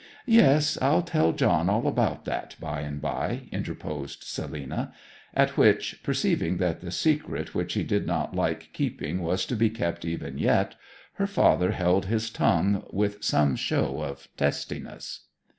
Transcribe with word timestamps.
'Yes, 0.25 0.79
I'll 0.81 1.03
tell 1.03 1.31
John 1.31 1.69
all 1.69 1.85
about 1.85 2.25
that 2.25 2.55
by 2.59 2.79
and 2.81 2.99
by!' 2.99 3.43
interposed 3.51 4.23
Selina; 4.23 4.91
at 5.35 5.57
which, 5.57 6.01
perceiving 6.01 6.57
that 6.57 6.81
the 6.81 6.89
secret 6.89 7.53
which 7.53 7.75
he 7.75 7.83
did 7.83 8.07
not 8.07 8.35
like 8.35 8.71
keeping 8.73 9.21
was 9.21 9.45
to 9.45 9.55
be 9.55 9.69
kept 9.69 10.03
even 10.03 10.39
yet, 10.39 10.73
her 11.17 11.27
father 11.27 11.69
held 11.73 12.07
his 12.07 12.31
tongue 12.31 12.83
with 12.89 13.23
some 13.23 13.55
show 13.55 14.01
of 14.01 14.27
testiness. 14.37 15.25